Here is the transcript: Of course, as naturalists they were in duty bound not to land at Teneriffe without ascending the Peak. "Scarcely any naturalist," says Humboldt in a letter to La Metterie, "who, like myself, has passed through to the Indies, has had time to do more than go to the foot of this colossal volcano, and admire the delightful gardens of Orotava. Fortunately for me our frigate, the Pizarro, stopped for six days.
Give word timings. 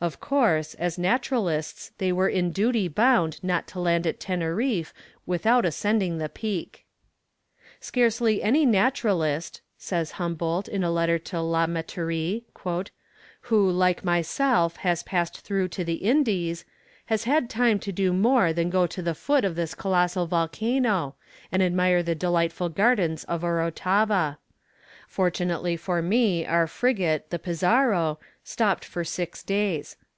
Of 0.00 0.20
course, 0.20 0.74
as 0.74 0.96
naturalists 0.96 1.90
they 1.98 2.12
were 2.12 2.28
in 2.28 2.52
duty 2.52 2.86
bound 2.86 3.42
not 3.42 3.66
to 3.66 3.80
land 3.80 4.06
at 4.06 4.20
Teneriffe 4.20 4.94
without 5.26 5.64
ascending 5.64 6.18
the 6.18 6.28
Peak. 6.28 6.84
"Scarcely 7.80 8.40
any 8.40 8.64
naturalist," 8.64 9.60
says 9.76 10.12
Humboldt 10.12 10.68
in 10.68 10.84
a 10.84 10.90
letter 10.92 11.18
to 11.18 11.40
La 11.40 11.66
Metterie, 11.66 12.44
"who, 13.40 13.68
like 13.68 14.04
myself, 14.04 14.76
has 14.76 15.02
passed 15.02 15.40
through 15.40 15.66
to 15.66 15.82
the 15.82 15.94
Indies, 15.94 16.64
has 17.06 17.24
had 17.24 17.50
time 17.50 17.80
to 17.80 17.90
do 17.90 18.12
more 18.12 18.52
than 18.52 18.70
go 18.70 18.86
to 18.86 19.02
the 19.02 19.16
foot 19.16 19.44
of 19.44 19.56
this 19.56 19.74
colossal 19.74 20.26
volcano, 20.28 21.16
and 21.50 21.60
admire 21.60 22.04
the 22.04 22.14
delightful 22.14 22.68
gardens 22.68 23.24
of 23.24 23.42
Orotava. 23.42 24.38
Fortunately 25.08 25.74
for 25.74 26.02
me 26.02 26.44
our 26.46 26.66
frigate, 26.66 27.30
the 27.30 27.38
Pizarro, 27.38 28.20
stopped 28.44 28.84
for 28.84 29.04
six 29.04 29.42
days. 29.42 29.96